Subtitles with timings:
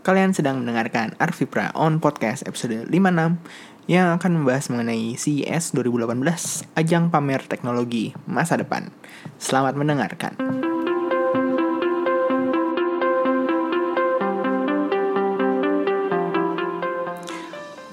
[0.00, 3.36] Kalian sedang mendengarkan Arvipra on Podcast episode 56
[3.84, 8.88] yang akan membahas mengenai CES 2018, ajang pamer teknologi masa depan.
[9.36, 10.40] Selamat mendengarkan.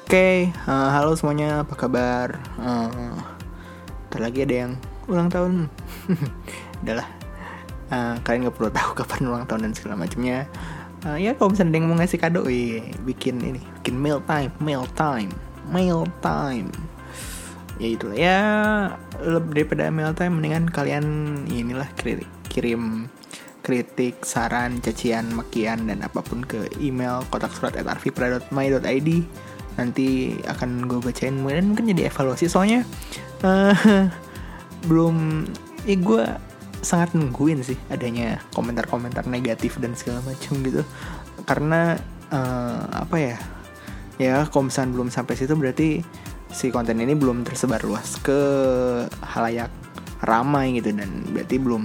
[0.07, 2.39] Oke, uh, halo semuanya, apa kabar?
[2.55, 3.19] Uh,
[4.15, 4.71] lagi ada yang
[5.11, 5.67] ulang tahun.
[6.87, 7.07] Udahlah,
[7.91, 10.47] uh, kalian gak perlu tahu kapan ulang tahun dan segala macamnya
[11.07, 14.51] uh, ya kalau misalnya ada yang mau ngasih kado iya, bikin ini bikin mail time
[14.59, 15.31] mail time
[15.71, 16.71] mail time.
[17.77, 18.17] Ya itulah.
[18.17, 18.39] Ya
[19.21, 21.05] lebih daripada mail time mendingan kalian
[21.51, 23.11] inilah kritik, kirim
[23.61, 29.09] kritik, saran, cacian, makian dan apa pun ke email kotak surat at arvipra.my.id
[29.77, 32.81] nanti akan gue bacain dan mungkin jadi evaluasi soalnya
[33.45, 33.75] uh,
[34.89, 35.45] belum
[35.85, 36.25] ya gue
[36.87, 40.87] sangat nungguin sih adanya komentar-komentar negatif dan segala macam gitu.
[41.43, 41.99] Karena
[42.31, 43.35] uh, apa ya
[44.15, 46.01] ya kalau misalnya belum sampai situ berarti
[46.47, 48.39] si konten ini belum tersebar luas ke
[49.19, 49.69] halayak
[50.23, 51.83] ramai gitu dan berarti belum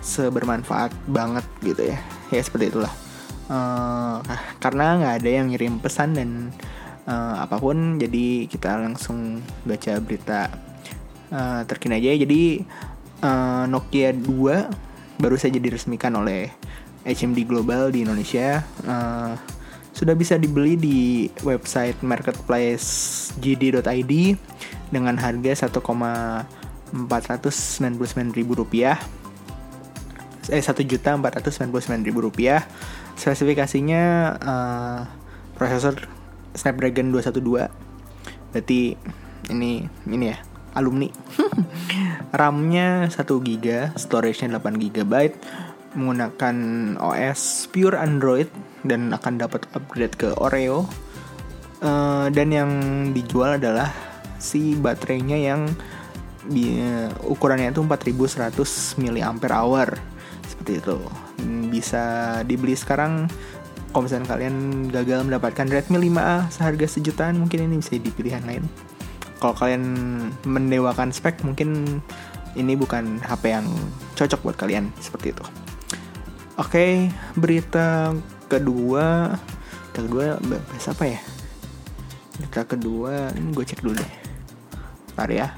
[0.00, 1.98] sebermanfaat banget gitu ya.
[2.28, 2.92] Ya seperti itulah.
[3.48, 4.20] Uh,
[4.60, 6.52] karena nggak ada yang ngirim pesan dan
[7.08, 10.52] uh, apa pun jadi kita langsung baca berita
[11.32, 12.42] uh, terkini aja jadi
[13.22, 16.50] uh, Nokia 2 baru saja diresmikan oleh
[17.02, 18.62] HMD Global di Indonesia.
[18.86, 19.34] Uh,
[19.94, 22.86] sudah bisa dibeli di website marketplace
[23.42, 24.12] gd.id
[24.94, 26.94] dengan harga 1,499
[28.38, 28.94] ribu rupiah.
[30.48, 32.62] Eh satu juta empat ratus sembilan puluh sembilan ribu rupiah.
[33.18, 34.04] Spesifikasinya
[34.38, 35.00] uh,
[35.58, 36.06] prosesor
[36.54, 37.88] Snapdragon 212
[38.48, 38.96] berarti
[39.52, 40.38] ini ini ya
[40.78, 41.10] alumni.
[42.38, 45.12] RAM-nya 1 GB, storage-nya 8 GB,
[45.96, 46.56] menggunakan
[47.00, 48.48] OS pure Android
[48.84, 50.86] dan akan dapat upgrade ke Oreo.
[51.78, 52.70] Uh, dan yang
[53.14, 53.94] dijual adalah
[54.42, 55.70] si baterainya yang
[56.42, 59.90] di, uh, ukurannya itu 4100 mAh
[60.48, 60.98] seperti itu.
[61.70, 62.04] Bisa
[62.44, 63.30] dibeli sekarang.
[63.88, 64.54] Kalau misalnya kalian
[64.92, 68.64] gagal mendapatkan Redmi 5A seharga sejutaan mungkin ini bisa dipilih yang lain
[69.38, 69.82] kalau kalian
[70.42, 72.02] mendewakan spek mungkin
[72.58, 73.66] ini bukan HP yang
[74.18, 75.44] cocok buat kalian seperti itu.
[76.58, 76.92] Oke, okay,
[77.38, 78.10] berita
[78.50, 79.38] kedua,
[79.94, 81.20] berita kedua bahas apa ya?
[82.38, 84.12] Berita kedua, ini gue cek dulu deh.
[85.14, 85.54] Ntar ya.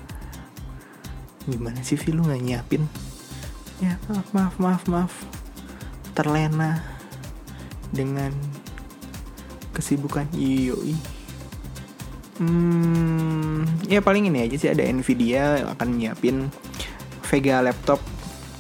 [1.49, 2.85] Gimana sih Vi lu gak nyiapin?
[3.81, 5.13] Ya maaf maaf maaf maaf.
[6.13, 6.85] Terlena
[7.89, 8.29] dengan
[9.73, 11.20] kesibukan yoi.
[12.41, 16.49] Hmm, ya paling ini aja sih ada Nvidia akan nyiapin
[17.29, 18.01] Vega laptop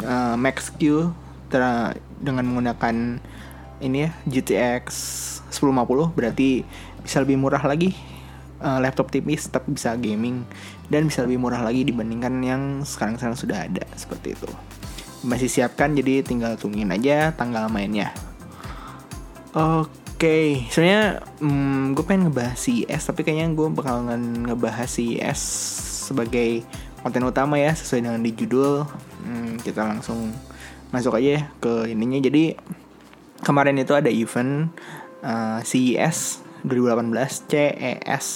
[0.04, 1.08] uh, Max Q
[2.20, 3.16] dengan menggunakan
[3.80, 4.84] ini ya GTX
[5.48, 6.60] 1050 berarti
[7.00, 7.96] bisa lebih murah lagi
[8.60, 10.44] uh, laptop tipis tapi bisa gaming
[10.92, 14.50] dan bisa lebih murah lagi dibandingkan yang sekarang-sekarang sudah ada seperti itu.
[15.24, 18.12] Masih siapkan jadi tinggal tungguin aja tanggal mainnya.
[19.56, 20.68] Oke okay.
[20.68, 25.40] sebenarnya hmm, gue pengen ngebahas CES tapi kayaknya gue bakalan ngebahas CES
[26.12, 26.60] sebagai
[27.00, 28.84] konten utama ya sesuai dengan di judul.
[29.24, 30.28] Hmm, kita langsung
[30.92, 32.20] masuk aja ke ininya.
[32.20, 32.52] Jadi
[33.40, 34.68] kemarin itu ada event
[35.24, 38.26] uh, CES 2018 CES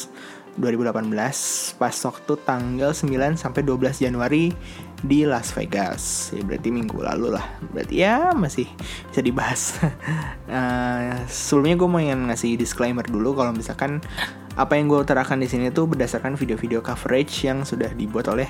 [0.54, 4.54] 2018 pas waktu tanggal 9 sampai 12 Januari
[5.04, 6.32] di Las Vegas.
[6.32, 7.44] Ya berarti minggu lalu lah.
[7.70, 8.64] Berarti ya masih
[9.12, 9.76] bisa dibahas.
[10.48, 14.00] uh, sebelumnya gue mau yang ngasih disclaimer dulu kalau misalkan
[14.54, 18.46] apa yang gue utarakan di sini tuh berdasarkan video-video coverage yang sudah dibuat oleh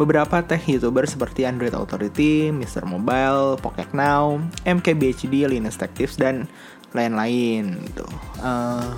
[0.00, 2.88] beberapa tech youtuber seperti Android Authority, Mr.
[2.88, 6.48] Mobile, Pocket Now, MKBHD, Linus Tech Tips dan
[6.96, 8.08] lain-lain gitu.
[8.40, 8.96] Uh,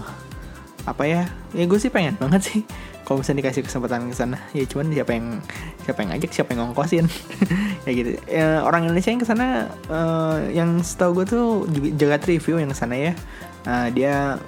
[0.84, 1.22] apa ya
[1.56, 2.60] ya gue sih pengen banget sih
[3.09, 5.41] kalau misalnya dikasih kesempatan ke sana ya cuman siapa yang
[5.84, 7.06] siapa yang ngajak siapa yang ngongkosin.
[7.84, 8.17] Ya gitu.
[8.25, 11.47] Ya, orang Indonesia yang ke sana uh, yang setahu gue tuh
[12.00, 13.12] jaga review yang ke sana ya.
[13.69, 14.41] Uh, dia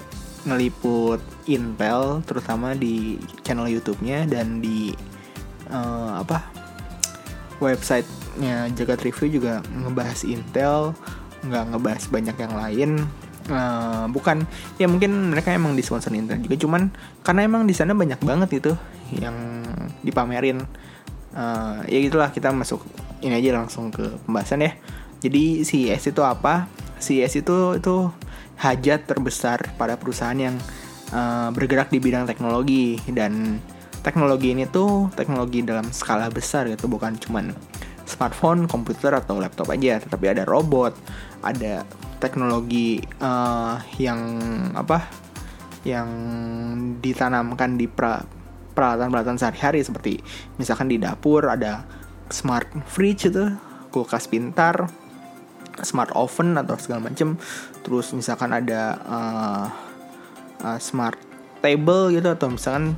[0.48, 4.96] ngeliput Intel terutama di channel YouTube-nya dan di
[5.68, 6.48] uh, apa
[7.60, 10.96] websitenya jaga review juga ngebahas Intel
[11.44, 12.90] nggak ngebahas banyak yang lain.
[13.46, 14.42] Uh, bukan
[14.74, 16.90] ya mungkin mereka emang disponsor Intel juga cuman
[17.22, 18.72] karena emang di sana banyak banget itu
[19.14, 19.62] yang
[20.02, 20.66] dipamerin
[21.36, 22.82] uh, ya gitulah kita masuk
[23.20, 24.72] ini aja langsung ke pembahasan ya.
[25.20, 26.68] Jadi CES itu apa?
[26.98, 28.08] CES itu itu
[28.56, 30.56] hajat terbesar pada perusahaan yang
[31.12, 32.96] uh, bergerak di bidang teknologi.
[33.08, 33.60] Dan
[34.00, 37.52] teknologi ini tuh teknologi dalam skala besar gitu bukan cuman
[38.06, 40.94] smartphone, komputer atau laptop aja, tetapi ada robot,
[41.42, 41.82] ada
[42.22, 44.20] teknologi uh, yang
[44.78, 45.04] apa?
[45.82, 46.08] Yang
[47.02, 48.22] ditanamkan di pra,
[48.76, 50.20] peralatan-peralatan sehari-hari seperti
[50.60, 51.88] misalkan di dapur ada
[52.28, 53.48] smart fridge itu
[53.88, 54.92] kulkas pintar
[55.80, 57.40] smart oven atau segala macam
[57.80, 59.66] terus misalkan ada uh,
[60.60, 61.16] uh, smart
[61.64, 62.92] table gitu atau misalkan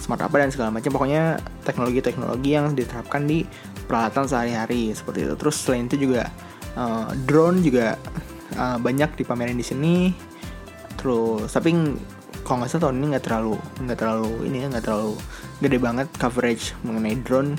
[0.00, 3.42] smart apa dan segala macam pokoknya teknologi-teknologi yang diterapkan di
[3.90, 5.34] peralatan sehari-hari seperti itu.
[5.34, 6.30] Terus selain itu juga
[6.78, 7.98] uh, drone juga
[8.54, 9.96] uh, banyak dipamerin di sini.
[10.94, 11.74] Terus tapi
[12.46, 15.18] kalau nggak salah tahun ini nggak terlalu nggak terlalu ini ya nggak terlalu
[15.58, 17.58] gede banget coverage mengenai drone.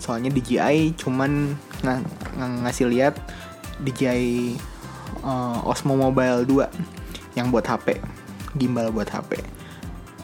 [0.00, 1.52] Soalnya DJI cuman
[1.84, 2.02] ng
[2.40, 3.20] ng ngasih lihat
[3.84, 4.56] DJI
[5.20, 8.00] uh, Osmo Mobile 2 yang buat HP
[8.56, 9.44] gimbal buat HP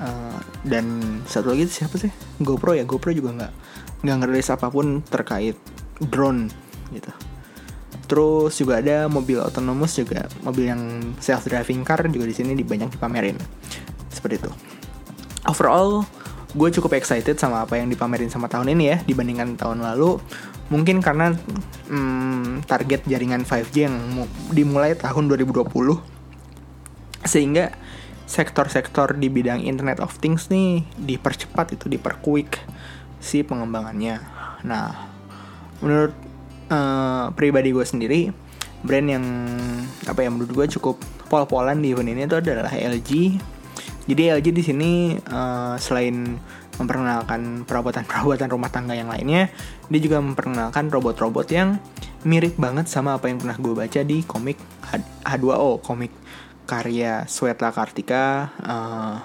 [0.01, 0.87] uh, dan
[1.29, 2.09] satu lagi siapa sih?
[2.41, 3.53] GoPro ya GoPro juga nggak
[4.01, 5.61] nggak ngerilis apa pun terkait
[6.01, 6.49] drone
[6.97, 7.13] gitu
[8.11, 12.99] terus juga ada mobil otonomus juga mobil yang self driving car juga di sini banyak
[12.99, 13.39] dipamerin.
[14.11, 14.51] Seperti itu.
[15.47, 16.03] Overall
[16.51, 20.19] gue cukup excited sama apa yang dipamerin sama tahun ini ya dibandingkan tahun lalu.
[20.75, 21.39] Mungkin karena
[21.87, 23.97] hmm, target jaringan 5G yang
[24.51, 25.71] dimulai tahun 2020
[27.31, 27.71] sehingga
[28.27, 32.59] sektor-sektor di bidang Internet of Things nih dipercepat itu diperquick
[33.23, 34.19] si pengembangannya.
[34.67, 35.11] Nah
[35.79, 36.30] menurut
[36.71, 38.31] uh, pribadi gue sendiri
[38.81, 39.25] brand yang
[40.09, 40.97] apa ya menurut gue cukup
[41.29, 43.37] pol-polan di event ini itu adalah LG
[44.09, 44.91] jadi LG di sini
[45.29, 46.41] uh, selain
[46.81, 49.53] memperkenalkan perabotan-perabotan rumah tangga yang lainnya,
[49.93, 51.77] dia juga memperkenalkan robot-robot yang
[52.25, 54.57] mirip banget sama apa yang pernah gue baca di komik
[55.29, 56.11] H2O, komik
[56.65, 58.49] karya Swetla Kartika.
[58.65, 59.17] Uh,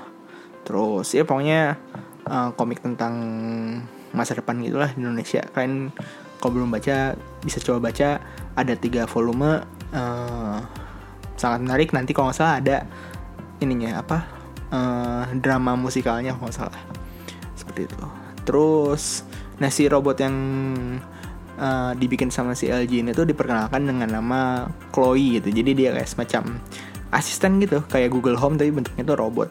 [0.67, 1.79] terus ya pokoknya
[2.27, 3.15] uh, komik tentang
[4.11, 5.47] masa depan gitulah di Indonesia.
[5.55, 5.95] Kalian
[6.45, 8.21] kalau belum baca bisa coba baca.
[8.53, 9.65] Ada tiga volume.
[9.89, 10.61] Uh,
[11.41, 11.89] sangat menarik.
[11.89, 12.85] Nanti kalau nggak salah ada
[13.59, 14.17] ininya apa
[14.71, 16.81] uh, drama musikalnya kalau salah
[17.55, 17.95] seperti itu
[18.43, 19.25] terus
[19.57, 20.35] nah si robot yang
[21.57, 26.09] uh, dibikin sama si LG ini tuh diperkenalkan dengan nama Chloe gitu jadi dia kayak
[26.09, 26.59] semacam
[27.15, 29.49] asisten gitu kayak Google Home tapi bentuknya tuh robot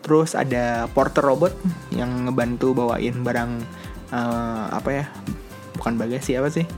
[0.00, 1.54] terus ada porter robot
[1.94, 3.50] yang ngebantu bawain barang
[4.10, 5.04] uh, apa ya
[5.80, 6.68] bukan bagasi apa sih?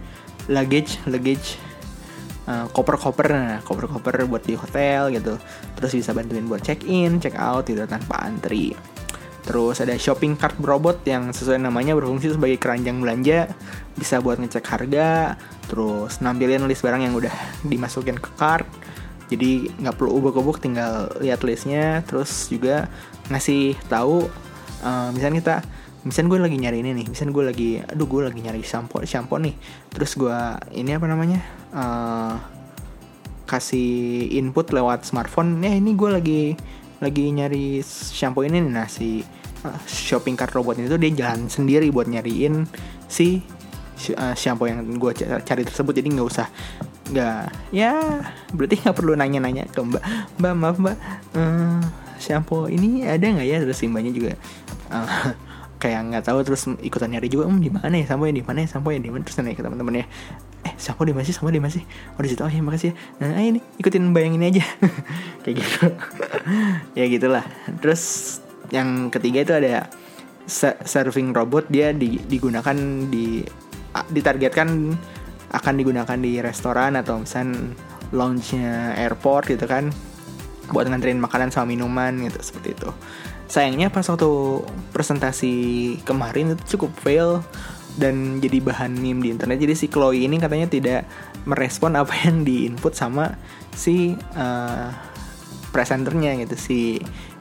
[0.46, 1.58] Luggage luggage.
[2.42, 5.34] Uh, koper-koper nah koper-koper buat di hotel gitu.
[5.78, 8.74] Terus bisa bantuin buat check in check out gitu tanpa antri.
[9.42, 13.50] Terus ada shopping cart robot yang sesuai namanya berfungsi sebagai keranjang belanja.
[13.98, 15.34] Bisa buat ngecek harga
[15.66, 17.34] terus nampilin list barang yang udah
[17.66, 18.66] dimasukin ke cart.
[19.30, 22.06] Jadi nggak perlu ubuk-ubuk tinggal lihat listnya.
[22.06, 22.86] Terus juga
[23.30, 24.30] ngasih tahu
[24.82, 25.56] uh, misalnya kita
[26.02, 29.38] misalnya gue lagi nyari ini nih misalnya gue lagi aduh gue lagi nyari shampoo shampoo
[29.38, 29.54] nih.
[29.90, 30.38] Terus gue
[30.74, 31.38] ini apa namanya
[31.70, 32.34] uh,
[33.46, 36.42] kasih input lewat smartphone ya ini gue lagi
[36.98, 38.72] lagi nyari shampoo ini nih.
[38.72, 39.22] Nah si
[39.62, 42.66] uh, shopping cart robot itu dia jalan sendiri buat nyariin
[43.06, 43.42] si
[44.18, 45.94] uh, shampoo yang gue cari tersebut.
[45.94, 46.50] Jadi nggak usah
[47.12, 48.24] nggak ya
[48.56, 50.02] berarti nggak perlu nanya-nanya ke mbak
[50.40, 50.96] mbak maaf mbak
[51.36, 51.78] uh,
[52.18, 53.62] shampoo ini ada nggak ya?
[53.62, 54.32] Terus mbaknya juga
[54.90, 55.30] uh,
[55.82, 58.06] kayak nggak tahu terus ikutan nyari juga um di mana ya?
[58.06, 58.68] Sampo di mana ya?
[58.70, 59.26] Sampo ya di mana?
[59.26, 60.06] Terus nanya ke teman-teman ya
[60.62, 61.34] eh sampo di mana sih?
[61.34, 61.82] Sampo di mana sih?
[62.14, 62.42] Oh di situ.
[62.46, 62.94] Oh ya makasih ya.
[63.26, 64.64] Nah ini ikutin bayang ini aja.
[65.42, 65.78] Kayak gitu.
[66.98, 67.44] Ya gitulah.
[67.82, 68.38] Terus
[68.70, 69.90] yang ketiga itu ada
[70.86, 71.66] serving robot.
[71.66, 72.76] Dia di, digunakan
[73.10, 73.42] di
[73.92, 74.68] ditargetkan
[75.52, 77.52] akan digunakan di restoran atau misal
[78.12, 79.92] lounge-nya airport gitu kan
[80.72, 82.88] buat nganterin makanan sama minuman gitu seperti itu
[83.52, 84.64] sayangnya pas waktu
[84.96, 85.54] presentasi
[86.08, 87.30] kemarin itu cukup fail
[88.00, 89.60] dan jadi bahan meme di internet.
[89.60, 91.04] Jadi si Chloe ini katanya tidak
[91.44, 93.36] merespon apa yang diinput sama
[93.76, 94.88] si uh,
[95.68, 96.80] presenternya gitu si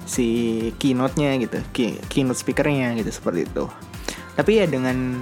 [0.03, 0.27] si
[0.75, 1.63] keynote-nya gitu
[2.11, 3.71] keynote speakernya gitu seperti itu.
[4.35, 5.15] Tapi ya dengan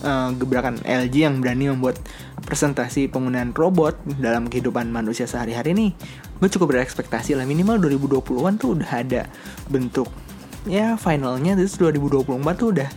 [0.00, 2.00] uh, gebrakan LG yang berani membuat
[2.48, 5.92] presentasi penggunaan robot dalam kehidupan manusia sehari-hari nih
[6.42, 7.46] gue cukup berekspektasi lah.
[7.46, 9.30] Minimal 2020-an tuh udah ada
[9.70, 10.10] bentuk
[10.66, 12.90] ya finalnya terus 2024 tuh udah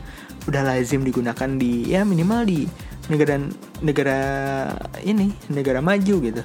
[0.45, 2.69] udah lazim digunakan di ya minimal di
[3.09, 3.41] negara
[3.81, 4.19] negara
[5.01, 6.43] ini negara maju gitu.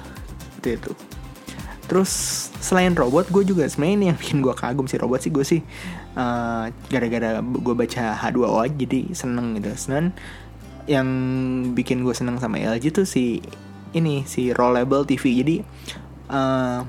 [0.57, 0.91] Seperti itu.
[1.89, 2.11] Terus
[2.63, 5.61] selain robot gue juga sebenarnya ini yang bikin gue kagum sih robot sih gue sih
[6.15, 9.69] uh, gara-gara gue baca H2O aja jadi seneng gitu.
[9.75, 10.15] Seneng
[10.89, 11.07] yang
[11.77, 13.43] bikin gue seneng sama LG tuh si
[13.91, 15.55] ini si rollable TV jadi
[16.31, 16.81] uh,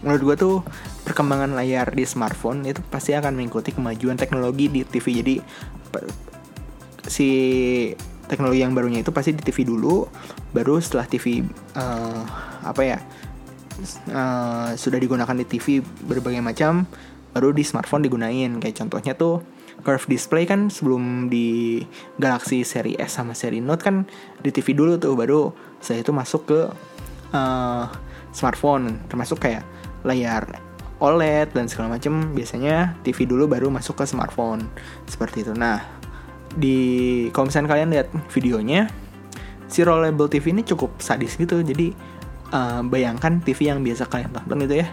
[0.00, 0.56] menurut gue tuh
[1.04, 5.34] perkembangan layar di smartphone itu pasti akan mengikuti kemajuan teknologi di TV jadi
[7.04, 7.28] si
[8.30, 10.06] teknologi yang barunya itu pasti di TV dulu
[10.54, 12.22] baru setelah TV uh, eh,
[12.62, 12.98] apa ya
[14.12, 16.86] uh, sudah digunakan di TV berbagai macam
[17.30, 18.58] baru di smartphone digunain.
[18.58, 19.42] Kayak contohnya tuh
[19.80, 21.80] curve display kan sebelum di
[22.20, 24.04] Galaxy seri S sama seri Note kan
[24.44, 26.60] di TV dulu tuh baru saya itu masuk ke
[27.32, 27.84] uh,
[28.34, 29.00] smartphone.
[29.08, 29.64] Termasuk kayak
[30.04, 34.68] layar OLED dan segala macam biasanya TV dulu baru masuk ke smartphone.
[35.08, 35.56] Seperti itu.
[35.56, 35.80] Nah
[36.50, 36.78] di
[37.30, 38.90] kalau kalian lihat videonya
[39.70, 41.64] si rollable TV ini cukup sadis gitu.
[41.64, 41.96] Jadi
[42.52, 44.88] uh, bayangkan TV yang biasa kalian tonton itu ya.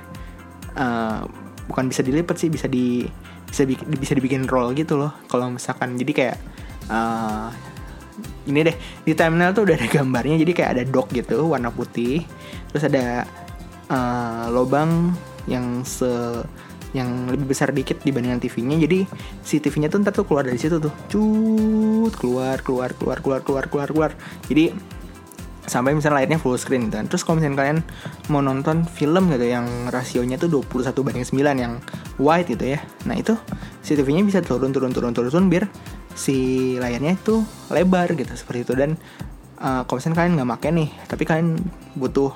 [0.77, 1.27] Uh,
[1.67, 3.03] bukan bisa dilipat sih bisa di
[3.47, 5.99] bisa di, bisa dibikin roll gitu loh kalau misalkan.
[5.99, 6.37] Jadi kayak
[6.87, 7.51] uh,
[8.47, 10.39] ini deh di thumbnail tuh udah ada gambarnya.
[10.39, 12.23] Jadi kayak ada dock gitu warna putih.
[12.71, 13.27] Terus ada
[13.91, 15.15] uh, lobang
[15.47, 16.07] yang se
[16.95, 18.99] yang lebih besar dikit dibandingkan TV-nya jadi
[19.43, 23.65] si TV-nya tuh ntar tuh keluar dari situ tuh cut keluar keluar keluar keluar keluar
[23.67, 24.11] keluar keluar
[24.47, 24.71] jadi
[25.67, 27.05] sampai misalnya layarnya full screen gitu kan.
[27.11, 27.79] Terus kalau misalnya kalian
[28.31, 31.73] mau nonton film gitu yang rasionya tuh 21 banding 9 yang
[32.17, 32.79] wide gitu ya.
[33.03, 33.35] Nah, itu
[33.83, 35.67] si TV-nya bisa turun turun turun turun turun biar
[36.17, 38.97] si layarnya itu lebar gitu seperti itu dan
[39.61, 41.59] uh, kalau misalnya kalian nggak make nih, tapi kalian
[41.99, 42.31] butuh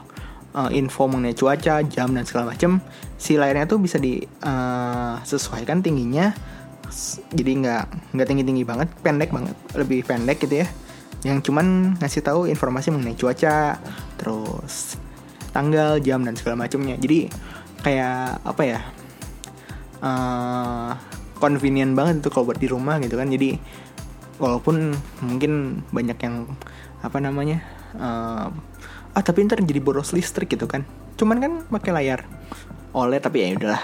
[0.54, 2.82] uh, info mengenai cuaca, jam dan segala macam,
[3.16, 6.34] si layarnya tuh bisa disesuaikan uh, tingginya
[7.32, 7.84] jadi nggak
[8.20, 10.68] nggak tinggi tinggi banget, pendek banget, lebih pendek gitu ya
[11.22, 13.78] yang cuman ngasih tahu informasi mengenai cuaca,
[14.18, 14.98] terus
[15.54, 16.98] tanggal, jam dan segala macamnya.
[16.98, 17.30] Jadi
[17.86, 18.80] kayak apa ya?
[20.02, 20.98] Uh,
[21.38, 23.30] convenient banget itu kalau buat di rumah gitu kan.
[23.30, 23.62] Jadi
[24.42, 26.50] walaupun mungkin banyak yang
[27.06, 27.62] apa namanya?
[27.94, 28.50] Uh,
[29.12, 30.88] ah tapi ntar jadi boros listrik gitu kan.
[31.20, 32.20] Cuman kan pakai layar
[32.96, 33.84] OLED tapi ya udahlah.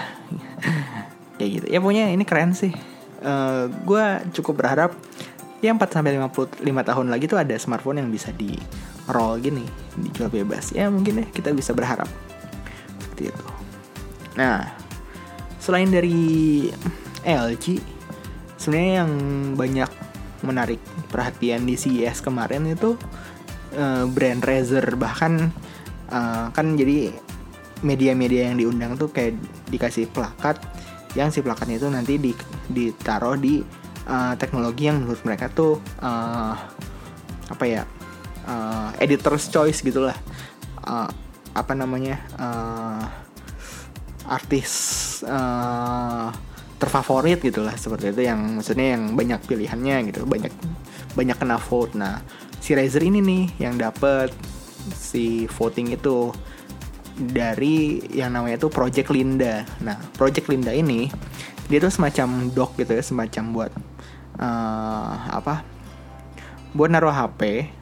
[1.38, 1.66] kayak gitu.
[1.70, 2.72] Ya pokoknya ini keren sih.
[3.18, 4.04] Uh, eh, gue
[4.38, 4.94] cukup berharap
[5.58, 8.54] ya 4 sampai 55 tahun lagi tuh ada smartphone yang bisa di
[9.10, 9.64] roll gini,
[9.98, 10.70] dijual bebas.
[10.74, 12.06] Ya mungkin deh kita bisa berharap
[13.02, 13.46] seperti itu.
[14.38, 14.70] Nah,
[15.58, 16.70] selain dari
[17.26, 17.82] LG,
[18.60, 19.12] sebenarnya yang
[19.58, 19.90] banyak
[20.46, 20.78] menarik
[21.10, 22.94] perhatian di CES kemarin itu
[23.74, 24.84] uh, brand Razer.
[24.96, 25.32] Bahkan
[26.12, 27.12] uh, kan jadi
[27.84, 29.38] media-media yang diundang tuh kayak
[29.70, 30.58] dikasih plakat
[31.16, 32.32] yang si plakatnya itu nanti di,
[32.68, 33.64] ditaruh di
[34.06, 36.54] uh, teknologi yang menurut mereka tuh uh,
[37.48, 37.82] apa ya
[38.44, 40.16] uh, editor's choice gitulah.
[40.84, 41.08] Uh,
[41.58, 43.02] apa namanya uh,
[44.28, 44.70] artis
[45.26, 46.30] uh,
[46.78, 50.54] terfavorit gitulah seperti itu yang maksudnya yang banyak pilihannya gitu banyak
[51.18, 51.98] banyak kena vote.
[51.98, 52.22] Nah
[52.68, 54.28] si Razer ini nih yang dapet
[54.92, 56.28] si voting itu
[57.16, 59.64] dari yang namanya itu Project Linda.
[59.80, 61.08] Nah, Project Linda ini
[61.72, 63.72] dia tuh semacam dock gitu ya, semacam buat
[64.36, 65.64] uh, apa?
[66.76, 67.72] Buat naruh HP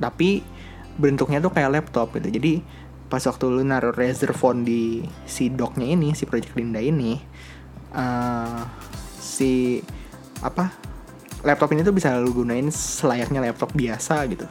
[0.00, 0.40] tapi
[0.96, 2.32] bentuknya tuh kayak laptop gitu.
[2.32, 2.64] Jadi
[3.12, 7.20] pas waktu lu naruh Razer phone di si docknya ini si Project Linda ini
[7.92, 8.64] uh,
[9.20, 9.84] si
[10.40, 10.91] apa
[11.42, 14.46] laptop ini tuh bisa lu gunain selayaknya laptop biasa gitu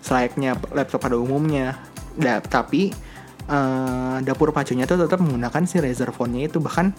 [0.00, 1.80] selayaknya laptop pada umumnya
[2.16, 2.92] da, tapi
[3.48, 6.92] uh, dapur pacunya tuh tetap menggunakan si Razer phone-nya itu bahkan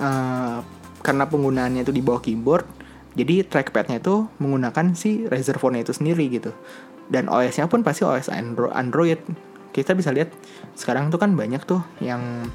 [0.00, 0.64] uh,
[1.00, 2.80] karena penggunaannya itu di bawah keyboard
[3.18, 6.54] jadi trackpadnya itu menggunakan si Razer phone itu sendiri gitu.
[7.10, 9.18] Dan OS-nya pun pasti OS Android.
[9.74, 10.30] Kita bisa lihat
[10.78, 12.46] sekarang tuh kan banyak tuh yang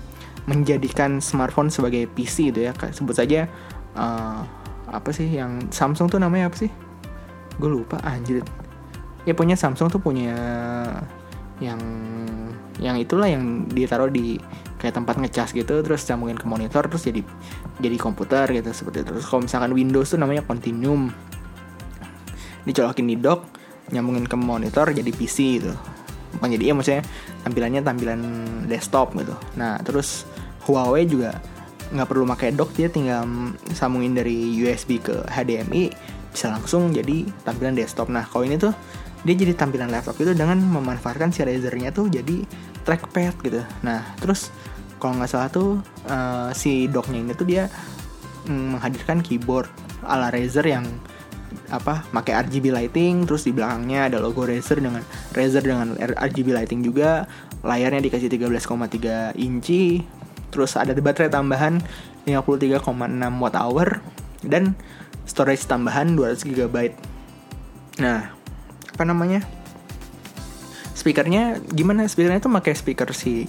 [0.48, 2.72] menjadikan smartphone sebagai PC gitu ya.
[2.96, 3.52] Sebut saja
[4.00, 4.48] uh,
[4.90, 6.72] apa sih yang Samsung tuh namanya apa sih?
[7.58, 8.46] Gue lupa anjir.
[9.26, 10.36] Ya punya Samsung tuh punya
[11.64, 11.80] yang
[12.84, 14.36] yang itulah yang ditaruh di
[14.76, 17.24] kayak tempat ngecas gitu terus sambungin ke monitor terus jadi
[17.80, 21.08] jadi komputer gitu seperti itu terus kalau misalkan Windows tuh namanya Continuum
[22.68, 23.48] dicolokin di dock
[23.96, 25.72] nyambungin ke monitor jadi PC gitu
[26.36, 27.04] bukan jadi ya maksudnya
[27.48, 28.22] tampilannya tampilan
[28.68, 30.28] desktop gitu nah terus
[30.68, 31.40] Huawei juga
[31.96, 33.24] nggak perlu pakai dock dia tinggal
[33.72, 35.90] sambungin dari USB ke HDMI
[36.36, 38.12] bisa langsung jadi tampilan desktop.
[38.12, 38.76] Nah kalau ini tuh
[39.24, 42.44] dia jadi tampilan laptop itu dengan memanfaatkan si Razernya tuh jadi
[42.84, 43.64] trackpad gitu.
[43.82, 44.52] Nah terus
[45.00, 45.80] kalau nggak salah tuh
[46.12, 47.72] uh, si docknya ini tuh dia
[48.46, 49.72] mm, menghadirkan keyboard
[50.04, 50.86] ala Razer yang
[51.74, 55.02] apa pakai RGB lighting terus di belakangnya ada logo Razer dengan
[55.34, 57.26] Razer dengan RGB lighting juga
[57.66, 60.06] layarnya dikasih 13,3 inci
[60.56, 61.84] terus ada baterai tambahan
[62.24, 62.80] 53,6
[63.44, 64.00] watt hour.
[64.40, 64.80] Dan
[65.28, 66.76] storage tambahan 200 GB
[67.96, 68.32] nah
[68.96, 69.44] apa namanya?
[70.96, 72.08] Speakernya gimana?
[72.08, 73.48] Speakernya itu pakai speaker si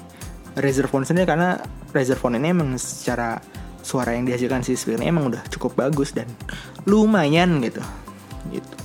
[0.58, 1.62] Razer phone sendiri karena
[1.94, 3.38] Razer phone ini emang secara
[3.86, 6.26] suara yang dihasilkan si speakernya emang udah cukup bagus dan
[6.86, 7.82] lumayan gitu.
[8.50, 8.76] Gitu.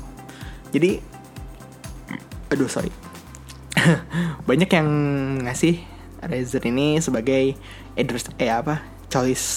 [0.77, 0.91] Jadi
[2.53, 2.93] aduh sorry.
[4.49, 4.89] Banyak yang
[5.45, 5.81] ngasih
[6.21, 7.57] Razer ini sebagai
[7.97, 8.81] address eh apa?
[9.11, 9.47] Choice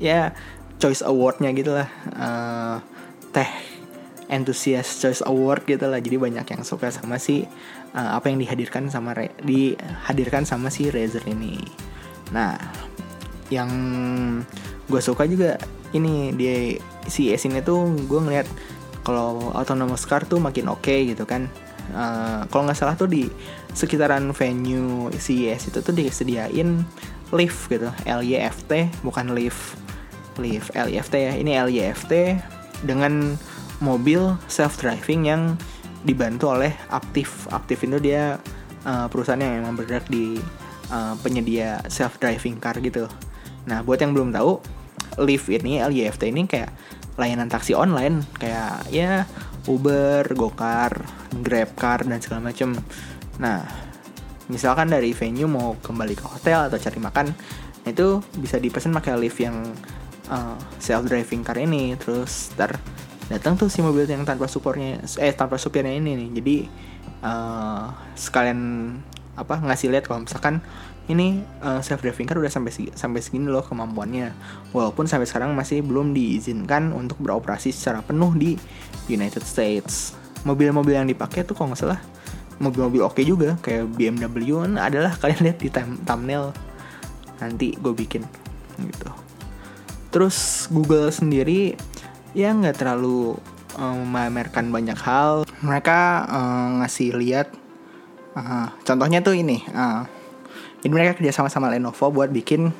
[0.00, 0.32] ya
[0.80, 1.88] choice awardnya gitu lah.
[2.12, 2.76] Uh,
[3.32, 3.48] teh
[4.32, 6.00] enthusiast choice award gitu lah.
[6.00, 7.44] Jadi banyak yang suka sama si
[7.94, 11.60] uh, apa yang dihadirkan sama Re dihadirkan sama si Razer ini.
[12.32, 12.58] Nah
[13.52, 13.70] yang
[14.90, 15.58] gue suka juga
[15.94, 16.74] ini di
[17.06, 18.48] si S ini tuh gue ngeliat
[19.06, 21.46] kalau autonomous car tuh makin oke okay gitu kan
[21.92, 23.28] uh, kalau nggak salah tuh di
[23.76, 26.80] sekitaran venue CES itu tuh disediain
[27.34, 29.76] lift gitu LYFT bukan lift
[30.38, 31.32] lift LYFT ya.
[31.36, 32.12] Ini LYFT
[32.84, 33.36] dengan
[33.80, 35.42] mobil self driving yang
[36.06, 38.38] dibantu oleh Aktif Aktif itu dia
[38.86, 40.38] uh, perusahaan yang memang bergerak di
[40.92, 43.08] uh, penyedia self driving car gitu.
[43.66, 44.60] Nah buat yang belum tahu
[45.20, 46.70] lift ini LYFT ini kayak
[47.16, 48.22] layanan taksi online.
[48.36, 49.24] Kayak ya
[49.66, 50.22] Uber,
[51.40, 52.76] GoCar, GrabCar dan segala macam.
[53.36, 53.66] Nah,
[54.48, 57.26] misalkan dari venue mau kembali ke hotel atau cari makan,
[57.86, 59.62] itu bisa dipesan pakai lift yang
[60.30, 61.94] uh, eh, self driving car ini.
[61.98, 62.78] Terus ntar
[63.26, 66.28] datang tuh si mobil yang tanpa supportnya, eh tanpa supirnya ini nih.
[66.40, 66.56] Jadi
[67.22, 68.60] uh, sekalian
[69.36, 70.64] apa ngasih lihat kalau misalkan
[71.06, 74.34] ini uh, eh, self driving car udah sampai sampai segini loh kemampuannya
[74.74, 78.58] walaupun sampai sekarang masih belum diizinkan untuk beroperasi secara penuh di
[79.06, 82.00] United States mobil-mobil yang dipakai tuh kalau nggak salah
[82.56, 85.68] mobil-mobil oke okay juga kayak BMW adalah kalian lihat di
[86.04, 86.52] thumbnail.
[87.40, 88.24] Nanti gue bikin
[88.80, 89.10] gitu.
[90.08, 91.76] Terus Google sendiri
[92.32, 93.36] ya nggak terlalu
[93.76, 95.44] um, memamerkan banyak hal.
[95.60, 95.98] Mereka
[96.32, 97.52] um, ngasih lihat
[98.32, 100.08] uh, contohnya tuh ini uh,
[100.80, 102.72] ini mereka kerja sama sama Lenovo buat bikin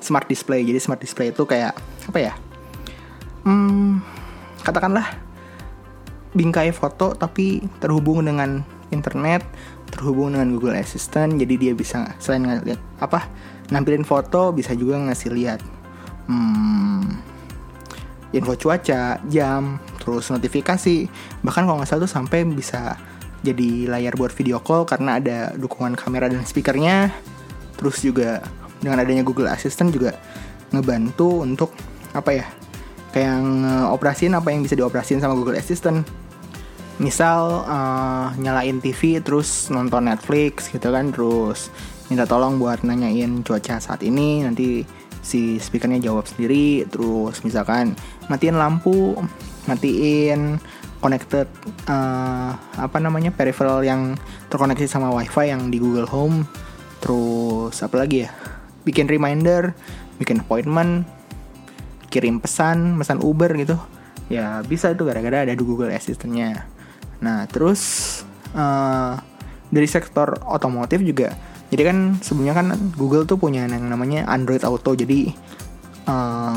[0.00, 0.64] smart display.
[0.64, 1.76] Jadi smart display itu kayak
[2.08, 2.32] apa ya
[3.48, 4.00] hmm,
[4.64, 5.06] katakanlah
[6.36, 9.44] bingkai foto tapi terhubung dengan internet
[9.88, 13.28] terhubung dengan Google Assistant jadi dia bisa selain ngeliat apa
[13.72, 15.60] nampilin foto bisa juga ngasih lihat
[16.28, 17.28] hmm,
[18.32, 21.08] info cuaca jam terus notifikasi.
[21.44, 22.96] Bahkan kalau nggak salah tuh sampai bisa
[23.44, 27.12] jadi layar buat video call karena ada dukungan kamera dan speakernya.
[27.78, 28.42] Terus juga
[28.82, 30.16] dengan adanya Google Assistant juga
[30.74, 31.72] ngebantu untuk
[32.12, 32.46] apa ya
[33.12, 33.40] kayak
[33.88, 36.04] ngoperasiin apa yang bisa dioperasiin sama Google Assistant
[36.98, 41.70] misal uh, nyalain TV terus nonton Netflix gitu kan terus
[42.10, 44.82] minta tolong buat nanyain cuaca saat ini nanti
[45.22, 47.94] si speakernya jawab sendiri terus misalkan
[48.26, 49.14] matiin lampu
[49.70, 50.58] matiin
[50.98, 51.46] connected
[51.86, 54.18] uh, apa namanya peripheral yang
[54.50, 56.42] terkoneksi sama WiFi yang di Google Home
[56.98, 58.30] terus apa lagi ya
[58.82, 59.70] bikin reminder
[60.18, 61.06] bikin appointment
[62.08, 63.76] kirim pesan pesan Uber gitu.
[64.28, 66.68] Ya bisa itu gara-gara ada di Google Assistant-nya
[67.18, 67.80] nah terus
[68.54, 69.18] uh,
[69.68, 71.34] dari sektor otomotif juga
[71.68, 75.28] jadi kan sebelumnya kan Google tuh punya yang namanya Android Auto jadi
[76.08, 76.56] uh,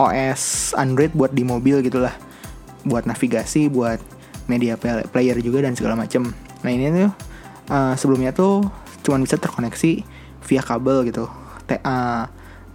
[0.00, 2.12] OS Android buat di mobil gitulah
[2.88, 4.00] buat navigasi buat
[4.46, 4.78] media
[5.10, 6.32] player juga dan segala macam
[6.64, 7.12] nah ini tuh
[7.70, 8.64] uh, sebelumnya tuh
[9.04, 10.02] cuma bisa terkoneksi
[10.46, 11.26] via kabel gitu.
[11.66, 12.26] T uh,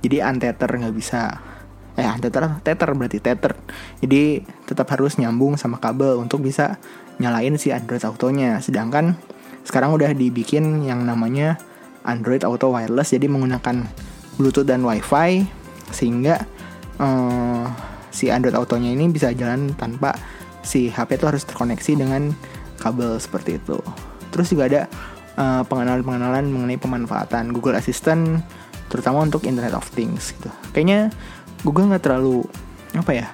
[0.03, 1.39] jadi anteter nggak bisa
[1.99, 3.51] eh anteter tether berarti tether
[3.99, 6.79] jadi tetap harus nyambung sama kabel untuk bisa
[7.21, 8.57] nyalain si Android Autonya.
[8.63, 9.13] Sedangkan
[9.61, 11.61] sekarang udah dibikin yang namanya
[12.01, 13.85] Android Auto Wireless jadi menggunakan
[14.41, 15.45] Bluetooth dan WiFi
[15.93, 16.41] sehingga
[16.97, 17.69] uh,
[18.09, 20.17] si Android Autonya ini bisa jalan tanpa
[20.65, 22.33] si HP itu harus terkoneksi dengan
[22.81, 23.77] kabel seperti itu.
[24.33, 24.81] Terus juga ada
[25.31, 28.43] pengenalan pengenalan-pengenalan mengenai pemanfaatan Google Assistant
[28.91, 30.51] terutama untuk Internet of Things gitu.
[30.75, 31.15] Kayaknya
[31.61, 32.43] Google nggak terlalu
[32.91, 33.27] apa ya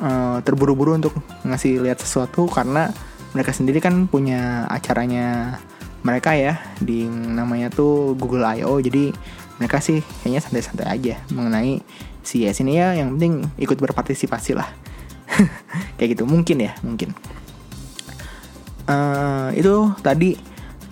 [0.00, 2.92] uh, terburu-buru untuk ngasih lihat sesuatu karena
[3.36, 5.58] mereka sendiri kan punya acaranya
[6.00, 8.78] mereka ya di namanya tuh Google I.O.
[8.78, 9.10] Jadi
[9.58, 11.82] mereka sih kayaknya santai-santai aja mengenai
[12.22, 14.70] si CES ini ya yang penting ikut berpartisipasi lah.
[15.98, 17.12] Kayak gitu mungkin ya mungkin.
[18.86, 20.38] Uh, itu tadi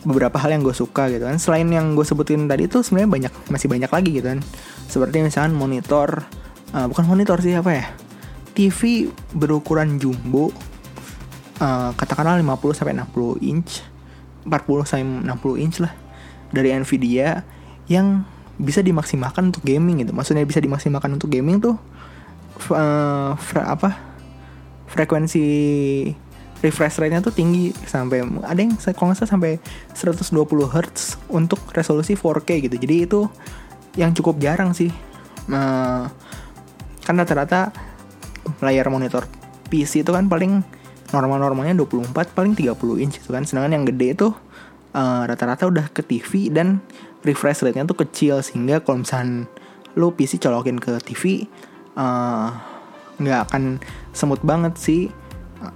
[0.04, 1.36] beberapa hal yang gue suka gitu kan.
[1.40, 4.40] Selain yang gue sebutin tadi tuh sebenarnya banyak masih banyak lagi gitu kan.
[4.86, 6.22] Seperti misalnya monitor
[6.76, 7.86] uh, bukan monitor sih apa ya?
[8.54, 10.54] TV berukuran jumbo
[11.58, 13.82] uh, katakanlah 50 sampai 60 inch
[14.46, 15.92] 40 sampai 60 inch lah
[16.54, 17.42] dari Nvidia
[17.90, 18.22] yang
[18.54, 20.14] bisa dimaksimalkan untuk gaming gitu.
[20.14, 21.74] Maksudnya bisa dimaksimalkan untuk gaming tuh
[22.70, 24.14] uh, apa?
[24.86, 25.42] Frekuensi
[26.64, 29.60] refresh rate-nya tuh tinggi sampai ada yang kalau nggak salah sampai
[29.92, 30.32] 120
[30.64, 32.76] Hz untuk resolusi 4K gitu.
[32.80, 33.20] Jadi itu
[34.00, 34.88] yang cukup jarang sih.
[35.52, 36.08] Nah,
[37.04, 37.68] kan rata-rata
[38.64, 39.28] layar monitor
[39.68, 40.64] PC itu kan paling
[41.12, 43.44] normal-normalnya 24 paling 30 inch gitu kan.
[43.44, 44.32] Sedangkan yang gede itu
[44.96, 46.80] uh, rata-rata udah ke TV dan
[47.28, 49.44] refresh rate-nya tuh kecil sehingga kalau misalnya
[50.00, 51.44] lu PC colokin ke TV
[52.00, 52.50] uh,
[53.20, 53.78] nggak akan
[54.10, 55.12] semut banget sih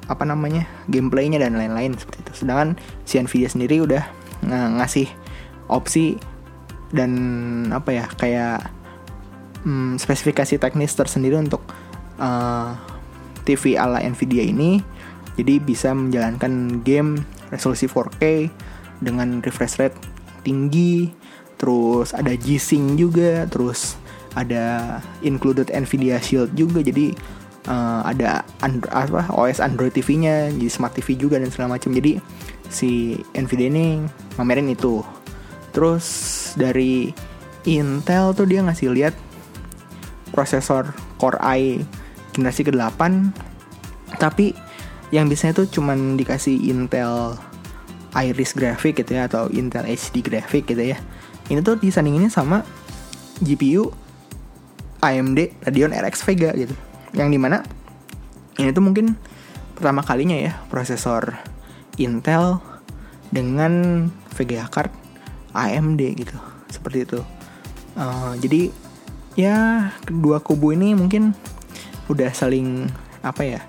[0.09, 2.33] apa namanya gameplaynya dan lain-lain seperti itu.
[2.45, 2.77] Sedangkan
[3.09, 4.03] si Nvidia sendiri udah
[4.45, 5.09] ng ngasih
[5.69, 6.17] opsi
[6.93, 7.13] dan
[7.71, 8.65] apa ya kayak
[9.65, 11.61] hmm, spesifikasi teknis tersendiri untuk
[12.21, 12.77] uh,
[13.45, 14.81] TV ala Nvidia ini.
[15.39, 17.23] Jadi bisa menjalankan game
[17.55, 18.51] resolusi 4K
[18.99, 19.95] dengan refresh rate
[20.43, 21.15] tinggi,
[21.55, 23.95] terus ada G-Sync juga, terus
[24.35, 26.83] ada included Nvidia Shield juga.
[26.83, 27.15] Jadi
[27.69, 31.93] uh, ada Andro apa OS Android TV-nya, jadi smart TV juga dan segala macam.
[31.93, 32.19] Jadi
[32.73, 34.03] si Nvidia ini
[34.41, 35.05] mamerin itu.
[35.77, 36.07] Terus
[36.57, 37.13] dari
[37.69, 39.15] Intel tuh dia ngasih lihat
[40.33, 41.83] prosesor Core i
[42.33, 43.01] generasi ke-8
[44.17, 44.55] tapi
[45.13, 47.37] yang biasanya tuh cuman dikasih Intel
[48.17, 50.97] Iris graphic gitu ya atau Intel HD graphic gitu ya.
[51.49, 52.65] Ini tuh disandinginnya sama
[53.41, 53.93] GPU
[55.01, 56.73] AMD Radeon RX Vega gitu.
[57.13, 57.65] Yang di mana
[58.59, 59.15] ini tuh mungkin
[59.79, 61.39] pertama kalinya ya prosesor
[61.99, 62.59] Intel
[63.31, 64.91] dengan VGA card
[65.55, 66.37] AMD gitu
[66.69, 67.21] seperti itu.
[67.99, 68.71] Uh, jadi
[69.39, 71.35] ya kedua kubu ini mungkin
[72.11, 72.91] udah saling
[73.23, 73.61] apa ya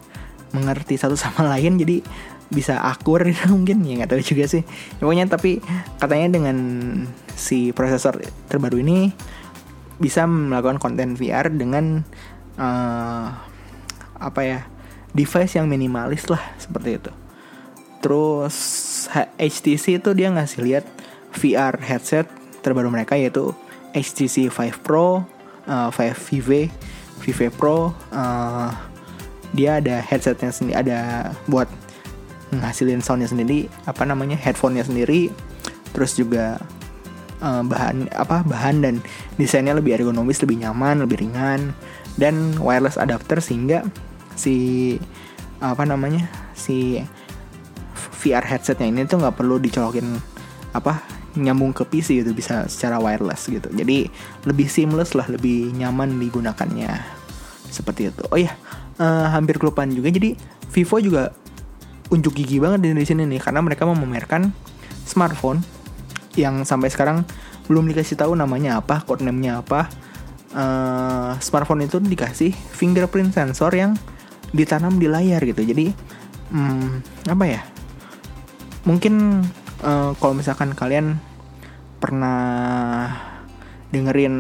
[0.56, 2.02] mengerti satu sama lain jadi
[2.50, 4.66] bisa akur gitu mungkin ya nggak tahu juga sih
[4.98, 5.62] pokoknya tapi
[6.02, 6.58] katanya dengan
[7.38, 8.18] si prosesor
[8.50, 9.14] terbaru ini
[10.00, 12.08] bisa melakukan konten VR dengan
[12.60, 13.32] uh,
[14.20, 14.60] apa ya
[15.16, 17.12] device yang minimalis lah seperti itu
[18.04, 18.56] terus
[19.40, 20.86] HTC itu dia ngasih lihat
[21.36, 22.28] VR headset
[22.62, 23.56] terbaru mereka yaitu
[23.94, 25.26] HTC Vive Pro,
[25.66, 26.62] uh, Vive Vive,
[27.26, 27.94] Vive Pro.
[28.14, 28.70] Uh,
[29.50, 31.66] dia ada headsetnya sendiri, ada buat
[32.54, 35.34] ngasilin soundnya sendiri, apa namanya headphonenya sendiri.
[35.90, 36.62] Terus juga
[37.42, 38.96] uh, bahan apa bahan dan
[39.42, 41.74] desainnya lebih ergonomis, lebih nyaman, lebih ringan
[42.20, 43.88] dan wireless adapter sehingga
[44.36, 44.96] si
[45.64, 47.00] apa namanya si
[48.20, 50.20] VR headsetnya ini tuh nggak perlu dicolokin
[50.76, 51.00] apa
[51.40, 53.72] nyambung ke PC gitu bisa secara wireless gitu.
[53.72, 54.12] Jadi
[54.44, 56.92] lebih seamless lah lebih nyaman digunakannya.
[57.72, 58.24] Seperti itu.
[58.28, 58.52] Oh ya
[59.00, 60.12] uh, hampir kelupaan juga.
[60.12, 60.36] Jadi
[60.70, 61.34] Vivo juga
[62.10, 64.50] unjuk gigi banget di sini nih karena mereka memamerkan
[65.06, 65.62] smartphone
[66.38, 67.26] yang sampai sekarang
[67.70, 69.90] belum dikasih tahu namanya apa, codename-nya apa.
[70.50, 73.94] Uh, smartphone itu dikasih fingerprint sensor yang
[74.50, 75.62] ditanam di layar gitu.
[75.62, 75.94] Jadi
[76.50, 77.62] um, apa ya?
[78.86, 79.46] Mungkin
[79.86, 81.22] uh, kalau misalkan kalian
[82.00, 83.12] pernah
[83.90, 84.36] dengerin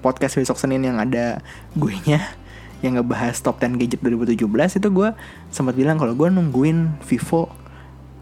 [0.00, 1.42] podcast besok Senin yang ada
[1.74, 2.22] gue nya
[2.84, 5.08] yang ngebahas top 10 gadget 2017 itu gue
[5.50, 7.50] sempat bilang kalau gue nungguin Vivo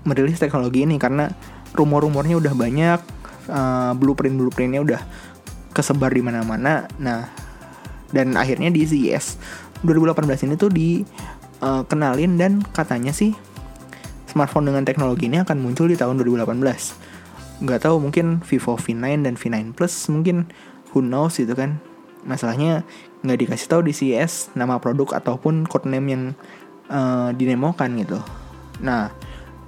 [0.04, 1.32] merilis teknologi ini karena
[1.74, 3.00] rumor-rumornya udah banyak
[3.50, 5.00] uh, blueprint blueprintnya udah
[5.74, 6.86] kesebar di mana-mana.
[7.02, 7.26] Nah
[8.14, 9.42] dan akhirnya di CES
[9.82, 13.34] 2018 ini tuh dikenalin uh, dan katanya sih
[14.30, 16.54] smartphone dengan teknologi ini akan muncul di tahun 2018
[17.62, 20.50] nggak tahu mungkin Vivo V9 dan V9 Plus mungkin
[20.90, 21.78] who knows itu kan.
[22.24, 22.88] Masalahnya
[23.20, 26.24] nggak dikasih tahu di CES nama produk ataupun codename yang
[26.88, 28.18] uh, dinemokan gitu.
[28.80, 29.12] Nah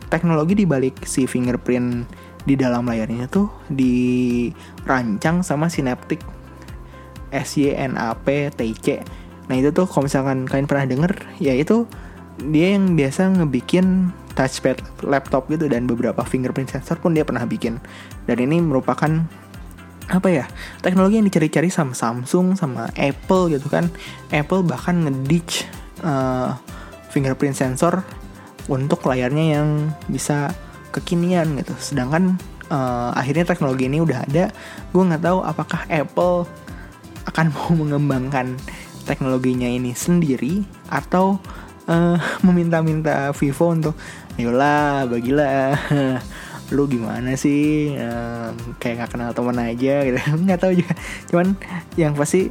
[0.08, 2.08] teknologi di balik si fingerprint
[2.46, 6.22] di dalam layarnya tuh dirancang sama Synaptic.
[7.26, 9.02] SYNAP TC
[9.46, 11.86] nah itu tuh kalau misalkan kalian pernah denger ya itu
[12.42, 17.80] dia yang biasa ngebikin touchpad laptop gitu dan beberapa fingerprint sensor pun dia pernah bikin.
[18.28, 19.08] Dan ini merupakan
[20.06, 20.44] apa ya
[20.84, 23.88] teknologi yang dicari-cari sama Samsung sama Apple gitu kan.
[24.28, 25.64] Apple bahkan ngeditch
[26.04, 26.52] uh,
[27.08, 28.04] fingerprint sensor
[28.68, 29.68] untuk layarnya yang
[30.12, 30.52] bisa
[30.94, 31.74] kekinian gitu.
[31.78, 32.38] Sedangkan
[32.70, 34.50] uh, akhirnya teknologi ini udah ada
[34.90, 36.46] gue nggak tahu apakah Apple
[37.26, 38.56] akan mau mengembangkan
[39.06, 41.38] teknologinya ini sendiri atau
[41.86, 43.94] uh, meminta-minta Vivo untuk
[44.36, 45.74] ayolah bagilah.
[46.74, 47.94] Lu gimana sih?
[47.94, 50.18] Um, kayak nggak kenal teman aja gitu.
[50.34, 50.92] Nggak tahu juga.
[51.30, 51.54] Cuman
[51.94, 52.50] yang pasti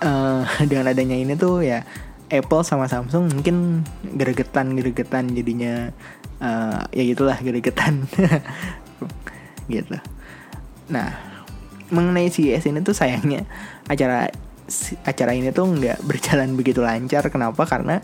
[0.00, 1.84] uh, dengan adanya ini tuh ya
[2.32, 5.94] Apple sama Samsung mungkin gregetan gregetan jadinya
[6.40, 8.04] uh, ya gitulah gregetan
[9.72, 9.96] gitu.
[10.90, 11.36] Nah
[11.86, 13.46] mengenai CES ini tuh sayangnya
[13.86, 14.26] acara
[15.06, 17.26] acara ini tuh nggak berjalan begitu lancar.
[17.30, 17.62] Kenapa?
[17.66, 18.02] Karena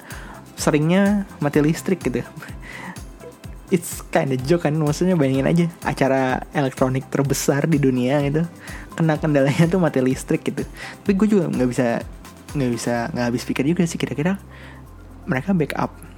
[0.55, 2.23] seringnya mati listrik gitu.
[3.75, 8.45] It's kind of joke kan maksudnya bayangin aja acara elektronik terbesar di dunia gitu.
[8.93, 10.63] Kena kendalanya tuh mati listrik gitu.
[11.03, 12.05] Tapi gue juga nggak bisa
[12.53, 14.37] nggak bisa nggak habis pikir juga sih kira-kira
[15.25, 16.12] mereka backup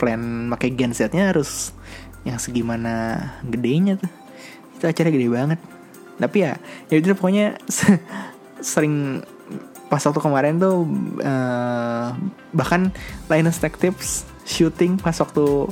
[0.00, 1.76] plan pakai gensetnya harus
[2.24, 4.08] yang segimana gedenya tuh.
[4.80, 5.60] Itu acara gede banget.
[6.16, 6.56] Tapi ya
[6.88, 7.60] ya itu pokoknya
[8.64, 9.20] sering
[9.92, 10.88] pas waktu kemarin tuh
[11.20, 12.16] uh,
[12.56, 12.88] bahkan
[13.28, 15.68] Linus Tech Tips shooting pas waktu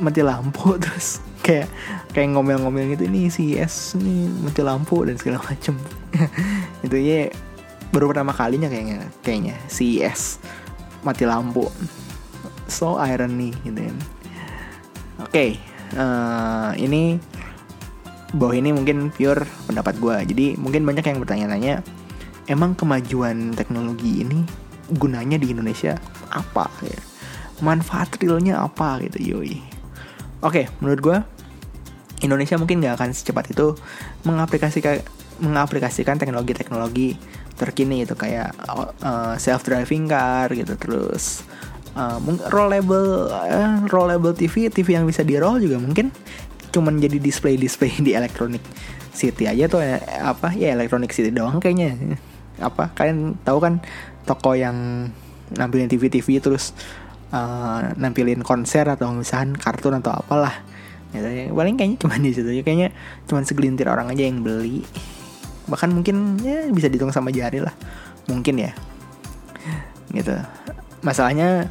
[0.00, 1.68] mati lampu terus kayak
[2.16, 5.76] kayak ngomel-ngomel gitu ini si S nih mati lampu dan segala macem.
[6.86, 7.30] Itu ya
[7.90, 10.38] baru pertama kalinya kayaknya kayaknya CES
[11.02, 11.66] mati lampu
[12.70, 13.96] so irony gitu kan
[15.20, 15.58] oke okay,
[15.98, 17.02] uh, eh, ini
[18.30, 21.74] bahwa ini mungkin pure pendapat gue jadi mungkin banyak yang bertanya-tanya
[22.46, 24.46] emang kemajuan teknologi ini
[24.90, 25.94] gunanya di Indonesia
[26.34, 26.66] apa?
[26.82, 26.98] Ya.
[27.62, 28.98] Manfaat realnya apa?
[29.02, 29.62] Gitu yoi.
[30.42, 31.18] Oke menurut gue
[32.20, 33.76] Indonesia mungkin nggak akan secepat itu
[34.24, 35.00] mengaplikasikan
[35.40, 37.16] mengaplikasikan teknologi-teknologi
[37.56, 41.44] terkini itu kayak uh, eh, self driving car gitu terus
[41.96, 42.18] uh,
[42.50, 46.12] rollable uh, rollable TV TV yang bisa di roll juga mungkin.
[46.70, 48.62] Cuman jadi display display di electronic
[49.10, 52.18] city aja tuh ya, apa ya electronic city doang kayaknya.
[52.60, 53.82] Apa kalian tahu kan
[54.28, 55.08] toko yang
[55.50, 56.76] nampilin TV TV terus
[57.34, 60.62] uh, nampilin konser atau misalkan kartun atau apalah.
[61.10, 62.94] Ya, paling kayaknya cuma di situ kayaknya
[63.26, 64.86] cuma segelintir orang aja yang beli.
[65.66, 67.74] Bahkan mungkin ya bisa dihitung sama jari lah.
[68.30, 68.70] Mungkin ya.
[70.14, 70.38] Gitu
[71.00, 71.68] masalahnya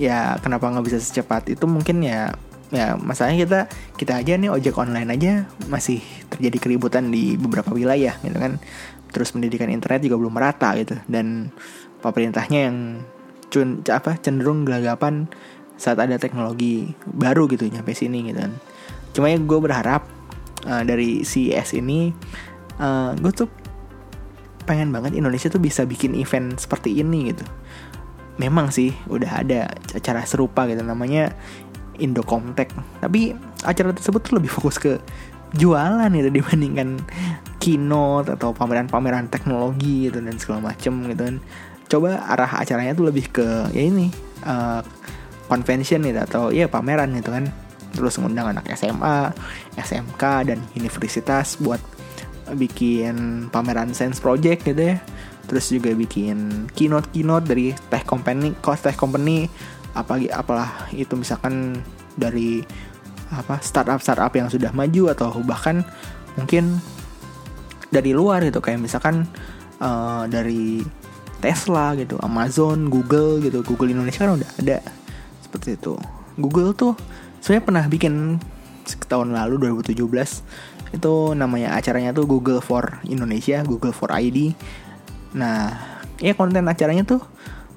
[0.00, 2.32] ya kenapa nggak bisa secepat itu mungkin ya
[2.70, 3.60] ya masalahnya kita
[3.98, 8.62] kita aja nih ojek online aja masih terjadi keributan di beberapa wilayah gitu kan.
[9.10, 10.94] Terus pendidikan internet juga belum merata gitu.
[11.10, 11.50] Dan
[11.98, 12.78] pemerintahnya yang
[13.50, 15.26] cun apa cenderung gelagapan
[15.74, 18.54] saat ada teknologi baru gitu nyampe sini gitu kan.
[19.10, 20.06] Cuma ya gue berharap
[20.70, 22.14] uh, dari CES ini
[22.78, 23.50] uh, gue tuh
[24.64, 27.42] pengen banget Indonesia tuh bisa bikin event seperti ini gitu
[28.40, 31.36] memang sih udah ada acara serupa gitu namanya
[32.00, 32.72] Indocomtech.
[33.04, 34.96] Tapi acara tersebut tuh lebih fokus ke
[35.52, 36.96] jualan gitu dibandingkan
[37.60, 41.36] keynote atau pameran-pameran teknologi gitu dan segala macem gitu kan.
[41.92, 44.08] Coba arah acaranya tuh lebih ke ya ini
[44.48, 44.80] uh,
[45.52, 47.52] convention gitu atau ya pameran gitu kan.
[47.92, 49.34] Terus ngundang anak SMA,
[49.76, 51.82] SMK dan universitas buat
[52.56, 54.96] bikin pameran Sense Project gitu ya
[55.50, 59.50] terus juga bikin keynote keynote dari tech company cost tech company
[59.98, 61.82] apa apalah itu misalkan
[62.14, 62.62] dari
[63.30, 65.82] apa startup startup yang sudah maju atau bahkan
[66.38, 66.78] mungkin
[67.90, 68.62] dari luar gitu.
[68.62, 69.26] Kayak misalkan
[69.82, 70.82] uh, dari
[71.42, 73.62] Tesla gitu Amazon Google gitu.
[73.66, 74.78] Google Indonesia kan udah ada
[75.42, 75.98] seperti itu.
[76.38, 76.94] Google tuh
[77.42, 78.38] saya pernah bikin
[79.06, 80.02] tahun lalu 2017
[80.90, 84.50] itu namanya acaranya tuh Google for Indonesia Google for ID
[85.30, 85.72] nah
[86.18, 87.22] ya konten acaranya tuh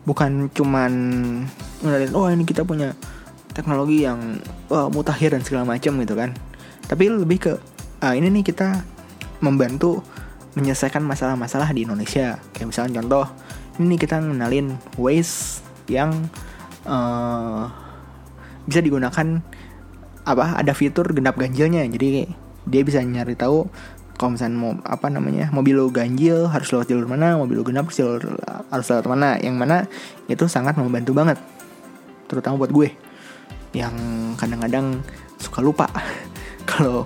[0.03, 0.91] bukan cuman
[1.79, 2.97] ngenalin oh ini kita punya
[3.53, 6.33] teknologi yang wah, mutakhir dan segala macam gitu kan.
[6.89, 7.53] Tapi lebih ke
[8.03, 8.83] ah, ini nih kita
[9.39, 10.01] membantu
[10.57, 12.41] menyelesaikan masalah-masalah di Indonesia.
[12.51, 13.25] Kayak misalnya contoh
[13.79, 16.29] ini nih kita ngenalin ways yang
[16.85, 17.69] uh,
[18.65, 19.41] bisa digunakan
[20.23, 21.85] apa ada fitur genap ganjilnya.
[21.87, 22.27] Jadi
[22.67, 23.69] dia bisa nyari tahu
[24.23, 27.91] kalau misalnya mau apa namanya mobil lo ganjil harus lewat jalur mana mobil lo genap
[27.91, 28.23] harus jalur
[28.71, 29.83] lewat mana yang mana
[30.31, 31.35] itu sangat membantu banget.
[32.31, 32.87] Terutama buat gue
[33.75, 33.91] yang
[34.39, 35.03] kadang-kadang
[35.43, 35.91] suka lupa
[36.71, 37.03] kalau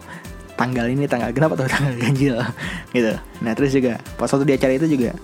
[0.61, 2.37] tanggal ini tanggal genap atau tanggal ganjil
[2.93, 3.17] gitu.
[3.41, 5.17] Nah terus juga pas waktu di acara itu juga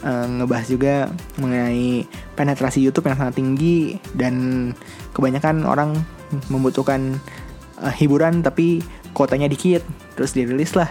[0.00, 0.94] uh, ngebahas juga
[1.36, 2.08] mengenai
[2.40, 4.72] penetrasi YouTube yang sangat tinggi dan
[5.12, 5.92] kebanyakan orang
[6.48, 7.20] membutuhkan
[7.84, 8.80] uh, hiburan tapi
[9.12, 9.84] kotanya dikit
[10.16, 10.88] terus dirilis lah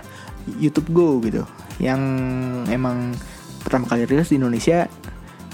[0.60, 1.48] YouTube Go gitu
[1.80, 2.02] yang
[2.68, 3.16] emang
[3.64, 4.86] pertama kali rilis di Indonesia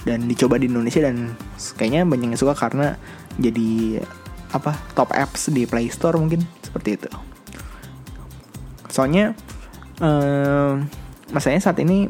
[0.08, 1.36] dan dicoba di Indonesia dan
[1.75, 2.95] kayaknya banyak yang suka karena
[3.38, 4.02] jadi
[4.49, 7.12] apa top apps di Play Store mungkin seperti itu.
[8.89, 9.38] Soalnya
[10.02, 10.73] eh,
[11.30, 12.10] masanya saat ini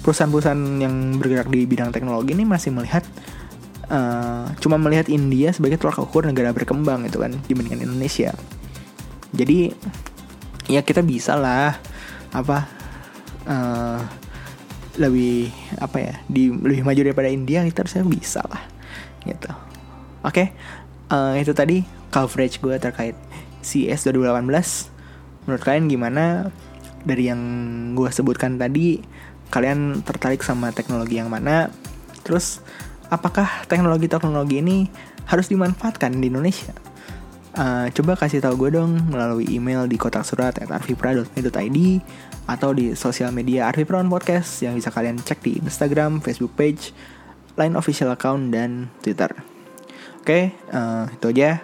[0.00, 3.04] perusahaan-perusahaan yang bergerak di bidang teknologi ini masih melihat
[3.92, 8.32] uh, cuma melihat India sebagai tolak ukur negara berkembang itu kan dibandingkan Indonesia.
[9.36, 9.70] Jadi
[10.72, 11.76] ya kita bisa lah
[12.30, 12.66] apa
[13.46, 14.00] uh,
[14.98, 18.62] lebih apa ya di lebih maju daripada India kita harusnya bisa lah
[19.24, 19.50] gitu.
[20.20, 20.46] Oke okay,
[21.12, 23.16] uh, eh, itu tadi coverage gue terkait
[23.64, 26.24] CS 2018 menurut kalian gimana?
[27.00, 27.40] Dari yang
[27.96, 29.00] gue sebutkan tadi
[29.48, 31.72] kalian tertarik sama teknologi yang mana?
[32.20, 32.60] Terus
[33.08, 34.92] apakah teknologi-teknologi ini
[35.24, 36.76] harus dimanfaatkan di Indonesia
[37.60, 41.78] Uh, coba kasih tahu gue dong melalui email di kotak surat at arvipra.me.id
[42.48, 46.96] atau di sosial media Arvipra Podcast yang bisa kalian cek di Instagram, Facebook page,
[47.60, 49.28] Line official account dan Twitter.
[50.24, 51.60] Oke, uh, eh, itu aja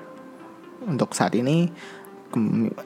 [0.84, 1.72] untuk saat ini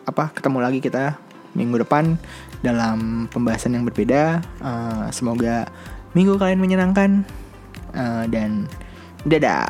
[0.07, 1.19] apa ketemu lagi kita
[1.59, 2.15] minggu depan
[2.63, 4.39] dalam pembahasan yang berbeda.
[4.63, 5.67] Uh, semoga
[6.15, 7.27] minggu kalian menyenangkan
[7.91, 8.71] uh, dan
[9.27, 9.67] dadah.